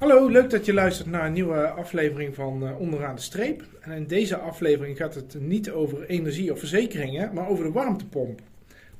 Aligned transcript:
Hallo, 0.00 0.28
leuk 0.28 0.50
dat 0.50 0.66
je 0.66 0.72
luistert 0.72 1.10
naar 1.10 1.26
een 1.26 1.32
nieuwe 1.32 1.68
aflevering 1.68 2.34
van 2.34 2.62
uh, 2.62 2.80
Onderaan 2.80 3.14
de 3.14 3.20
Streep. 3.20 3.62
En 3.80 3.92
in 3.92 4.06
deze 4.06 4.36
aflevering 4.36 4.96
gaat 4.96 5.14
het 5.14 5.36
niet 5.40 5.70
over 5.70 6.06
energie 6.06 6.52
of 6.52 6.58
verzekeringen, 6.58 7.34
maar 7.34 7.48
over 7.48 7.64
de 7.64 7.72
warmtepomp. 7.72 8.40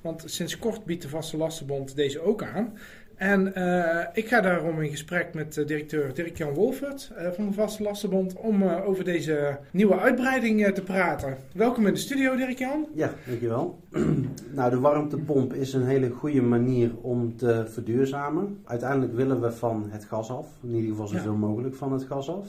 Want 0.00 0.22
sinds 0.26 0.58
kort 0.58 0.84
biedt 0.84 1.02
de 1.02 1.08
Vaste 1.08 1.36
Lastenbond 1.36 1.96
deze 1.96 2.20
ook 2.20 2.42
aan. 2.42 2.78
En 3.20 3.52
uh, 3.56 4.00
ik 4.12 4.28
ga 4.28 4.40
daarom 4.40 4.80
in 4.82 4.90
gesprek 4.90 5.34
met 5.34 5.56
uh, 5.56 5.66
directeur 5.66 6.14
Dirk-Jan 6.14 6.54
Wolfert 6.54 7.12
uh, 7.18 7.30
van 7.30 7.46
de 7.46 7.52
Vaste 7.52 7.82
Lastenbond 7.82 8.36
om 8.36 8.62
over 8.62 9.04
deze 9.04 9.58
nieuwe 9.70 9.98
uitbreiding 9.98 10.66
te 10.66 10.82
praten. 10.82 11.36
Welkom 11.52 11.86
in 11.86 11.92
de 11.92 11.98
studio, 11.98 12.36
Dirk-Jan. 12.36 12.86
Ja, 12.94 13.10
dankjewel. 13.26 13.78
nou, 14.56 14.70
de 14.70 14.78
warmtepomp 14.78 15.54
is 15.54 15.72
een 15.72 15.86
hele 15.86 16.10
goede 16.10 16.42
manier 16.42 16.90
om 17.00 17.36
te 17.36 17.64
verduurzamen. 17.66 18.60
Uiteindelijk 18.64 19.14
willen 19.14 19.40
we 19.40 19.52
van 19.52 19.86
het 19.90 20.04
gas 20.04 20.30
af, 20.30 20.46
in 20.62 20.74
ieder 20.74 20.90
geval 20.90 21.06
zoveel 21.06 21.32
ja. 21.32 21.38
mogelijk 21.38 21.74
van 21.74 21.92
het 21.92 22.04
gas 22.04 22.30
af. 22.30 22.46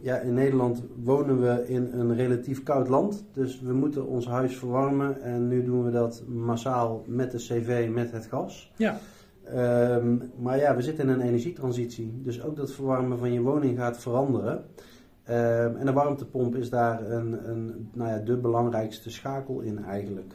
Ja, 0.00 0.18
in 0.18 0.34
Nederland 0.34 0.82
wonen 1.02 1.40
we 1.40 1.64
in 1.68 1.90
een 1.92 2.16
relatief 2.16 2.62
koud 2.62 2.88
land, 2.88 3.24
dus 3.32 3.60
we 3.60 3.72
moeten 3.72 4.06
ons 4.06 4.26
huis 4.26 4.56
verwarmen 4.56 5.22
en 5.22 5.48
nu 5.48 5.64
doen 5.64 5.84
we 5.84 5.90
dat 5.90 6.22
massaal 6.26 7.04
met 7.06 7.30
de 7.30 7.38
cv, 7.38 7.88
met 7.92 8.12
het 8.12 8.26
gas. 8.26 8.72
Ja. 8.76 9.00
Um, 9.52 10.32
maar 10.36 10.58
ja, 10.58 10.76
we 10.76 10.82
zitten 10.82 11.08
in 11.08 11.14
een 11.14 11.26
energietransitie. 11.26 12.20
Dus 12.22 12.42
ook 12.42 12.56
dat 12.56 12.72
verwarmen 12.72 13.18
van 13.18 13.32
je 13.32 13.40
woning 13.40 13.78
gaat 13.78 13.98
veranderen. 13.98 14.64
Um, 15.30 15.76
en 15.76 15.86
de 15.86 15.92
warmtepomp 15.92 16.56
is 16.56 16.70
daar 16.70 17.10
een, 17.10 17.48
een, 17.50 17.88
nou 17.92 18.10
ja, 18.10 18.18
de 18.18 18.36
belangrijkste 18.36 19.10
schakel 19.10 19.60
in 19.60 19.84
eigenlijk. 19.84 20.34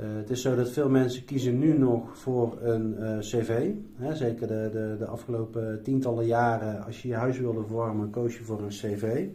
Uh, 0.00 0.04
het 0.16 0.30
is 0.30 0.42
zo 0.42 0.56
dat 0.56 0.70
veel 0.70 0.88
mensen 0.88 1.24
kiezen 1.24 1.58
nu 1.58 1.78
nog 1.78 2.18
voor 2.18 2.58
een 2.62 2.96
uh, 2.98 3.18
cv. 3.18 3.70
Hè, 3.96 4.16
zeker 4.16 4.46
de, 4.46 4.68
de, 4.72 4.96
de 4.98 5.06
afgelopen 5.06 5.82
tientallen 5.82 6.26
jaren, 6.26 6.84
als 6.84 7.02
je 7.02 7.08
je 7.08 7.14
huis 7.14 7.38
wilde 7.38 7.64
verwarmen, 7.66 8.10
koos 8.10 8.38
je 8.38 8.44
voor 8.44 8.60
een 8.60 8.68
cv. 8.68 9.26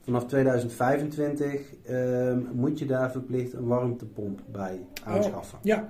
Vanaf 0.00 0.26
2025 0.26 1.74
um, 1.90 2.48
moet 2.52 2.78
je 2.78 2.86
daar 2.86 3.10
verplicht 3.10 3.52
een 3.52 3.66
warmtepomp 3.66 4.40
bij 4.52 4.86
aanschaffen. 5.04 5.58
Oh, 5.58 5.64
ja. 5.64 5.88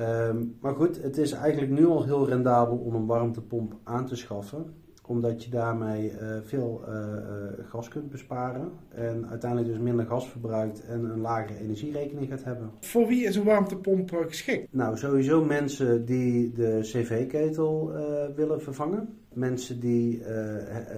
Um, 0.00 0.56
maar 0.60 0.74
goed, 0.74 1.02
het 1.02 1.18
is 1.18 1.32
eigenlijk 1.32 1.72
nu 1.72 1.86
al 1.86 2.04
heel 2.04 2.28
rendabel 2.28 2.76
om 2.76 2.94
een 2.94 3.06
warmtepomp 3.06 3.76
aan 3.84 4.06
te 4.06 4.16
schaffen. 4.16 4.64
Omdat 5.06 5.44
je 5.44 5.50
daarmee 5.50 6.10
uh, 6.10 6.18
veel 6.44 6.84
uh, 6.88 6.94
uh, 6.94 7.64
gas 7.68 7.88
kunt 7.88 8.10
besparen. 8.10 8.70
En 8.88 9.26
uiteindelijk 9.28 9.70
dus 9.70 9.80
minder 9.80 10.06
gas 10.06 10.28
verbruikt 10.28 10.84
en 10.86 11.04
een 11.04 11.20
lagere 11.20 11.58
energierekening 11.58 12.28
gaat 12.28 12.44
hebben. 12.44 12.70
Voor 12.80 13.06
wie 13.06 13.24
is 13.24 13.36
een 13.36 13.44
warmtepomp 13.44 14.10
geschikt? 14.28 14.68
Nou, 14.72 14.96
sowieso 14.96 15.44
mensen 15.44 16.04
die 16.04 16.52
de 16.52 16.78
cv-ketel 16.82 17.92
willen 18.34 18.62
vervangen. 18.62 19.08
Mensen 19.32 19.80
die 19.80 20.22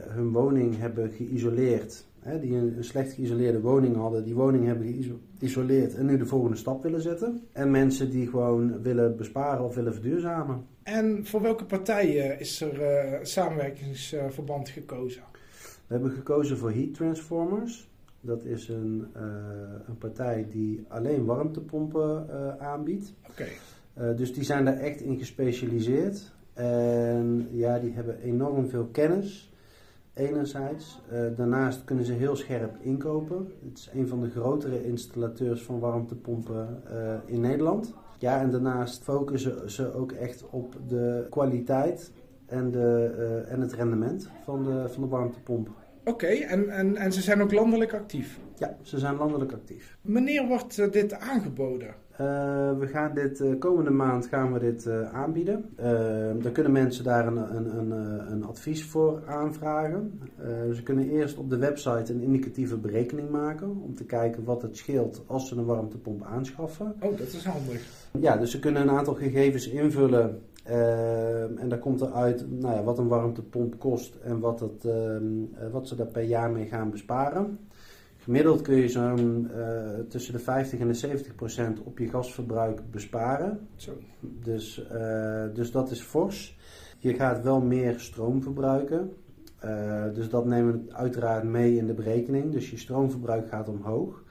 hun 0.09 0.33
woning 0.33 0.79
hebben 0.79 1.11
geïsoleerd 1.11 2.07
hè, 2.23 2.41
die 2.41 2.57
een, 2.57 2.85
slecht 2.85 3.13
geïsoleerde 3.13 3.61
woning 3.61 3.97
hadden, 3.97 4.25
die 4.25 4.35
woning 4.35 4.67
hebben 4.67 5.17
geïsoleerd 5.39 5.95
en 5.95 6.07
nu 6.07 6.19
de 6.19 6.27
volgende 6.27 6.57
stap 6.57 6.83
willen 6.83 7.01
zetten. 7.01 7.43
En 7.53 7.71
mensen 7.71 8.11
die 8.11 8.27
gewoon 8.27 8.83
willen 8.83 9.17
besparen 9.17 9.65
of 9.65 9.75
willen 9.75 9.93
verduurzamen. 9.93 10.67
En 10.83 11.27
voor 11.27 11.43
welke 11.43 11.65
partijen 11.65 12.41
is 12.41 12.61
er 12.61 12.81
uh, 12.81 13.19
samenwerkingsverband 13.23 14.69
gekozen? 14.69 15.23
We 15.87 15.99
hebben 15.99 16.11
gekozen 16.11 16.59
voor 16.59 16.71
Heat 16.71 16.95
Transformers. 16.95 17.91
Dat 18.21 18.45
is 18.45 18.69
een, 18.69 19.07
uh, 19.17 19.23
een 19.89 19.99
partij 19.99 20.47
die 20.51 20.85
alleen 20.89 21.25
warmtepompen 21.25 22.27
uh, 22.31 22.57
aanbiedt. 22.57 23.15
Oké. 23.31 23.47
Okay. 23.95 24.15
dus 24.15 24.35
die 24.35 24.45
zijn 24.45 24.65
daar 24.65 24.79
echt 24.79 25.01
in 25.01 25.19
gespecialiseerd. 25.19 26.33
En 26.53 27.49
ja, 27.51 27.79
die 27.79 27.93
hebben 27.93 28.19
enorm 28.21 28.69
veel 28.69 28.87
kennis 28.87 29.52
enerzijds. 30.15 31.01
Uh, 31.13 31.19
daarnaast 31.37 31.85
kunnen 31.85 32.05
ze 32.05 32.13
heel 32.13 32.37
scherp 32.37 32.77
inkopen. 32.81 33.53
Het 33.69 33.79
is 33.79 33.91
een 33.95 34.09
van 34.09 34.21
de 34.21 34.31
grotere 34.31 34.85
installateurs 34.85 35.63
van 35.63 35.79
warmtepompen 35.79 36.83
uh, 36.93 37.15
in 37.25 37.41
Nederland. 37.41 37.95
Ja, 38.19 38.41
en 38.41 38.51
daarnaast 38.51 39.03
focussen 39.03 39.71
ze 39.71 39.95
ook 39.95 40.13
echt 40.13 40.45
op 40.51 40.77
de 40.89 41.27
kwaliteit 41.31 42.13
en, 42.47 42.71
de, 42.71 43.15
uh, 43.19 43.53
en 43.53 43.61
het 43.61 43.73
rendement 43.73 44.31
van 44.45 44.65
de, 44.65 44.89
van 44.89 45.03
de 45.03 45.09
warmtepomp. 45.09 45.71
Oké, 46.05 46.11
okay, 46.11 46.43
en, 46.43 46.71
en, 46.71 46.97
en 46.97 47.13
ze 47.13 47.21
zijn 47.21 47.43
ook 47.43 47.53
landelijk 47.53 47.95
actief? 47.95 48.39
Ja, 48.59 48.77
ze 48.83 48.99
zijn 48.99 49.17
landelijk 49.17 49.53
actief. 49.53 49.97
Wanneer 50.01 50.47
wordt 50.47 50.93
dit 50.93 51.15
aangeboden? 51.15 51.95
Uh, 52.13 52.19
we 52.79 52.87
gaan 52.87 53.15
dit 53.15 53.41
uh, 53.41 53.59
komende 53.59 53.91
maand 53.91 54.27
gaan 54.27 54.53
we 54.53 54.59
dit 54.59 54.89
aanbieden. 55.13 55.71
dan 56.43 56.53
kunnen 56.53 56.73
mensen 56.73 57.05
daar 57.05 57.27
een, 57.27 57.57
een, 57.57 57.79
een, 57.79 57.91
een 58.33 58.45
advies 58.45 58.85
voor 58.85 59.23
aanvragen. 59.27 60.21
ze 60.73 60.83
kunnen 60.83 61.11
eerst 61.11 61.37
op 61.37 61.51
de 61.51 61.57
website 61.57 62.13
een 62.13 62.21
indicatieve 62.21 62.77
berekening 62.77 63.31
maken 63.31 63.83
om 63.83 63.95
te 63.95 64.05
kijken 64.05 64.45
wat 64.45 64.63
het 64.63 64.77
scheelt 64.77 65.23
als 65.27 65.49
ze 65.49 65.57
een 65.57 65.65
warmtepomp 65.65 66.23
aanschaffen. 66.25 66.95
Oh, 67.01 67.19
dat 67.19 67.27
is 67.33 67.45
handig. 67.45 67.83
Ja, 68.21 68.37
dus 68.37 68.51
ze 68.51 68.59
kunnen 68.59 68.83
een 68.83 68.91
aantal 68.91 69.15
gegevens 69.15 69.69
invullen 69.69 70.43
en 70.63 71.69
daar 71.69 71.79
komt 71.79 72.01
eruit 72.01 72.61
nou 72.61 72.75
ja, 72.75 72.83
wat 72.83 72.99
een 72.99 73.09
warmtepomp 73.09 73.79
kost 73.79 74.15
en 74.15 74.41
wat, 74.41 74.61
het, 74.61 74.87
wat 75.71 75.89
ze 75.89 75.97
daar 75.97 76.07
per 76.07 76.23
jaar 76.23 76.51
mee 76.51 76.67
gaan 76.67 76.91
besparen. 76.91 77.59
Gemiddeld 78.23 78.63
kun 78.63 78.77
je 78.77 78.89
zo'n 78.89 79.51
uh, 79.57 79.99
tussen 80.09 80.33
de 80.33 80.39
50 80.39 80.79
en 80.79 80.87
de 80.87 80.95
70 80.95 81.35
procent 81.35 81.83
op 81.83 81.99
je 81.99 82.09
gasverbruik 82.09 82.81
besparen. 82.91 83.69
Zo. 83.77 83.93
Dus, 84.21 84.87
uh, 84.93 85.45
dus 85.55 85.71
dat 85.71 85.91
is 85.91 86.01
fors. 86.01 86.59
Je 86.99 87.15
gaat 87.15 87.43
wel 87.43 87.61
meer 87.61 88.01
stroom 88.01 88.43
verbruiken. 88.43 89.13
Uh, 89.65 90.05
dus 90.15 90.29
dat 90.29 90.47
nemen 90.47 90.73
we 90.73 90.95
uiteraard 90.95 91.45
mee 91.45 91.77
in 91.77 91.87
de 91.87 91.95
berekening. 91.95 92.53
Dus 92.53 92.71
je 92.71 92.77
stroomverbruik 92.77 93.49
gaat 93.49 93.69
omhoog. 93.69 94.23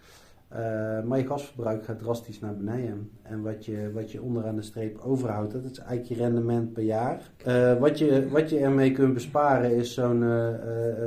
Maar 1.05 1.17
je 1.17 1.27
gasverbruik 1.27 1.83
gaat 1.83 1.99
drastisch 1.99 2.39
naar 2.39 2.55
beneden. 2.55 3.11
En 3.21 3.41
wat 3.41 3.65
je, 3.65 3.91
wat 3.93 4.11
je 4.11 4.21
onderaan 4.21 4.55
de 4.55 4.61
streep 4.61 4.99
overhoudt, 4.99 5.53
dat 5.53 5.63
is 5.63 5.77
eigenlijk 5.77 6.07
je 6.07 6.15
rendement 6.15 6.73
per 6.73 6.83
jaar. 6.83 7.31
wat, 7.79 7.99
je, 7.99 8.27
wat 8.29 8.49
je 8.49 8.59
ermee 8.59 8.91
kunt 8.91 9.13
besparen 9.13 9.75
is 9.75 9.93
zo'n 9.93 10.23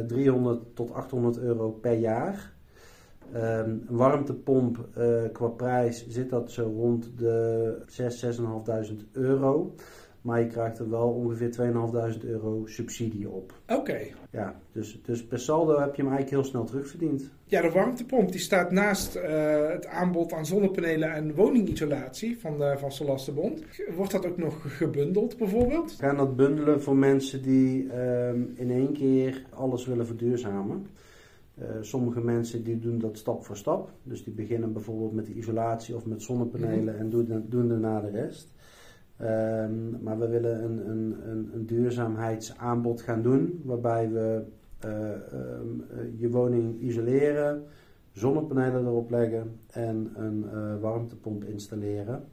300 0.07 0.61
tot 0.75 0.93
800 0.93 1.39
euro 1.39 1.71
per 1.71 1.93
jaar. 1.93 2.55
Um, 3.35 3.41
een 3.41 3.87
warmtepomp 3.89 4.89
uh, 4.99 5.23
qua 5.33 5.47
prijs 5.47 6.07
zit 6.09 6.31
dat 6.31 6.51
zo 6.51 6.73
rond 6.77 7.19
de 7.19 7.79
6, 7.87 8.39
6.500 8.41 8.95
euro. 9.13 9.75
Maar 10.25 10.41
je 10.41 10.47
krijgt 10.47 10.79
er 10.79 10.91
wel 10.91 11.09
ongeveer 11.09 11.51
2.500 12.17 12.25
euro 12.25 12.63
subsidie 12.67 13.29
op. 13.29 13.53
Oké. 13.63 13.79
Okay. 13.81 14.15
Ja, 14.31 14.61
dus, 14.73 15.01
dus 15.05 15.27
per 15.27 15.39
saldo 15.39 15.79
heb 15.79 15.95
je 15.95 16.03
hem 16.03 16.11
eigenlijk 16.11 16.31
heel 16.31 16.51
snel 16.51 16.65
terugverdiend. 16.65 17.31
Ja, 17.45 17.63
de 17.63 17.71
warmtepomp 17.71 18.33
die 18.33 18.41
staat 18.41 18.71
naast 18.71 19.17
uh, 19.17 19.23
het 19.69 19.87
aanbod 19.87 20.33
aan 20.33 20.47
zonnepanelen 20.47 21.13
en 21.13 21.35
woningisolatie 21.35 22.39
van 22.39 22.59
de 22.59 23.05
Lastenbond. 23.07 23.65
Wordt 23.97 24.13
dat 24.13 24.27
ook 24.27 24.37
nog 24.37 24.77
gebundeld 24.77 25.37
bijvoorbeeld? 25.37 25.97
We 25.97 26.07
gaan 26.07 26.17
dat 26.17 26.37
bundelen 26.37 26.83
voor 26.83 26.97
mensen 26.97 27.43
die 27.43 27.99
um, 27.99 28.53
in 28.57 28.71
één 28.71 28.93
keer 28.93 29.47
alles 29.51 29.87
willen 29.87 30.07
verduurzamen. 30.07 30.87
Uh, 31.59 31.65
sommige 31.81 32.21
mensen 32.21 32.65
die 32.65 32.79
doen 32.79 32.99
dat 32.99 33.19
stap 33.19 33.45
voor 33.45 33.57
stap. 33.57 33.93
Dus 34.03 34.25
die 34.25 34.35
beginnen 34.35 34.73
bijvoorbeeld 34.73 35.13
met 35.13 35.27
de 35.27 35.35
isolatie 35.35 35.97
of 35.97 36.07
met 36.07 36.23
zonnepanelen 36.23 36.95
mm-hmm. 36.95 37.01
en 37.01 37.11
doen, 37.11 37.45
doen 37.49 37.69
daarna 37.69 38.01
de 38.01 38.11
rest. 38.11 38.54
Um, 39.21 39.99
maar 40.03 40.19
we 40.19 40.29
willen 40.29 40.65
een, 40.65 40.91
een, 40.91 41.17
een, 41.29 41.51
een, 41.55 41.67
duurzaamheidsaanbod 41.67 43.03
gaan 43.03 43.23
doen 43.23 43.61
waarbij 43.65 44.11
we 44.11 44.43
uh, 44.85 45.11
um, 45.61 45.85
je 46.17 46.31
woning 46.31 46.81
isoleren, 46.81 47.65
zonnepanelen 48.13 48.87
erop 48.87 49.11
leggen 49.11 49.61
en 49.67 50.13
een 50.15 50.45
uh, 50.55 50.81
warmtepomp 50.81 51.45
installeren. 51.45 52.25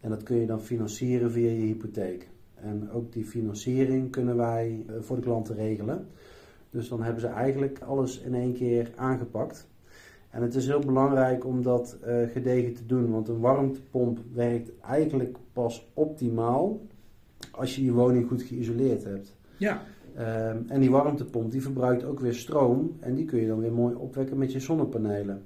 En 0.00 0.10
dat 0.10 0.22
kun 0.22 0.36
je 0.36 0.46
dan 0.46 0.60
financieren 0.60 1.30
via 1.30 1.50
je 1.50 1.60
hypotheek. 1.60 2.28
En 2.54 2.90
ook 2.90 3.12
die 3.12 3.24
financiering 3.24 4.10
kunnen 4.10 4.36
wij 4.36 4.86
voor 5.00 5.16
de 5.16 5.22
klanten 5.22 5.54
regelen. 5.54 6.06
Dus 6.70 6.88
dan 6.88 7.02
hebben 7.02 7.20
ze 7.20 7.26
eigenlijk 7.26 7.78
alles 7.78 8.20
in 8.20 8.34
één 8.34 8.52
keer 8.52 8.90
aangepakt. 8.96 9.68
En 10.34 10.42
het 10.42 10.54
is 10.54 10.66
heel 10.66 10.78
belangrijk 10.78 11.44
om 11.44 11.62
dat 11.62 11.96
uh, 12.06 12.14
gedegen 12.32 12.74
te 12.74 12.86
doen, 12.86 13.10
want 13.10 13.28
een 13.28 13.40
warmtepomp 13.40 14.18
werkt 14.32 14.80
eigenlijk 14.80 15.36
pas 15.52 15.90
optimaal 15.92 16.80
als 17.50 17.76
je 17.76 17.84
je 17.84 17.92
woning 17.92 18.28
goed 18.28 18.42
geïsoleerd 18.42 19.04
hebt. 19.04 19.36
Ja. 19.56 19.82
Um, 20.18 20.64
en 20.68 20.80
die 20.80 20.90
warmtepomp 20.90 21.50
die 21.50 21.62
verbruikt 21.62 22.04
ook 22.04 22.20
weer 22.20 22.34
stroom 22.34 22.96
en 23.00 23.14
die 23.14 23.24
kun 23.24 23.40
je 23.40 23.46
dan 23.46 23.60
weer 23.60 23.72
mooi 23.72 23.94
opwekken 23.94 24.38
met 24.38 24.52
je 24.52 24.60
zonnepanelen. 24.60 25.42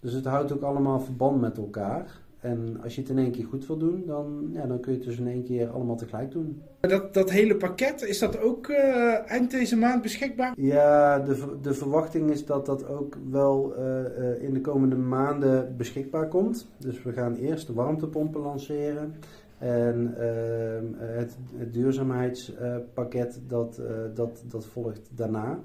Dus 0.00 0.12
het 0.12 0.24
houdt 0.24 0.52
ook 0.52 0.62
allemaal 0.62 1.00
verband 1.00 1.40
met 1.40 1.58
elkaar. 1.58 2.20
En 2.44 2.80
als 2.82 2.94
je 2.94 3.00
het 3.00 3.10
in 3.10 3.18
één 3.18 3.30
keer 3.30 3.44
goed 3.44 3.66
wil 3.66 3.76
doen, 3.76 4.02
dan, 4.06 4.48
ja, 4.52 4.66
dan 4.66 4.80
kun 4.80 4.92
je 4.92 4.98
het 4.98 5.06
dus 5.06 5.18
in 5.18 5.28
één 5.28 5.44
keer 5.44 5.68
allemaal 5.68 5.96
tegelijk 5.96 6.30
doen. 6.30 6.62
Dat, 6.80 7.14
dat 7.14 7.30
hele 7.30 7.56
pakket, 7.56 8.02
is 8.02 8.18
dat 8.18 8.40
ook 8.40 8.68
uh, 8.68 9.30
eind 9.30 9.50
deze 9.50 9.76
maand 9.76 10.02
beschikbaar? 10.02 10.52
Ja, 10.56 11.18
de, 11.18 11.56
de 11.62 11.74
verwachting 11.74 12.30
is 12.30 12.46
dat 12.46 12.66
dat 12.66 12.88
ook 12.88 13.18
wel 13.30 13.74
uh, 13.78 13.84
uh, 14.18 14.42
in 14.42 14.54
de 14.54 14.60
komende 14.60 14.96
maanden 14.96 15.76
beschikbaar 15.76 16.28
komt. 16.28 16.66
Dus 16.78 17.02
we 17.02 17.12
gaan 17.12 17.34
eerst 17.34 17.66
de 17.66 17.72
warmtepompen 17.72 18.40
lanceren. 18.40 19.14
En 19.58 20.14
ehm, 20.18 20.84
het, 20.96 21.36
het 21.56 21.72
duurzaamheidspakket 21.72 23.40
dat, 23.46 23.78
eh, 23.78 23.94
dat, 24.14 24.44
dat 24.48 24.66
volgt 24.66 25.10
daarna. 25.14 25.58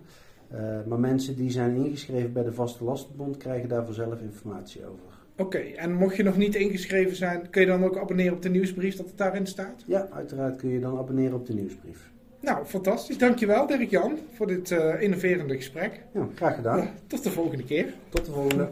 Eh, 0.48 0.60
maar 0.88 1.00
mensen 1.00 1.36
die 1.36 1.52
zijn 1.52 1.76
ingeschreven 1.76 2.34
bij 2.34 2.44
de 2.44 2.54
Vaste 2.54 2.84
Lastenbond 2.84 3.38
krijgen 3.38 3.70
daarvoor 3.70 3.94
zelf 3.94 4.22
informatie 4.22 4.86
over. 4.86 5.19
Oké, 5.40 5.58
en 5.58 5.94
mocht 5.94 6.16
je 6.16 6.24
nog 6.24 6.38
niet 6.38 6.56
ingeschreven 6.56 7.16
zijn, 7.16 7.50
kun 7.50 7.62
je 7.62 7.68
dan 7.68 7.84
ook 7.84 7.98
abonneren 7.98 8.34
op 8.34 8.42
de 8.42 8.50
nieuwsbrief 8.50 8.96
dat 8.96 9.06
het 9.06 9.18
daarin 9.18 9.48
staat? 9.48 9.84
Ja, 9.86 10.08
uiteraard 10.12 10.56
kun 10.56 10.70
je 10.70 10.80
dan 10.80 10.98
abonneren 10.98 11.34
op 11.34 11.46
de 11.46 11.54
nieuwsbrief. 11.54 12.10
Nou, 12.40 12.66
fantastisch. 12.66 13.18
Dankjewel 13.18 13.68
Dirk-Jan 13.68 14.18
voor 14.34 14.48
dit 14.48 14.72
uh, 14.72 15.02
innoverende 15.02 15.56
gesprek. 15.56 16.02
Ja, 16.14 16.28
graag 16.36 16.56
gedaan. 16.56 16.90
tot 17.08 17.24
de 17.24 17.32
volgende 17.32 17.64
keer. 17.64 17.94
Tot 18.10 18.26
de 18.26 18.32
volgende. 18.32 18.70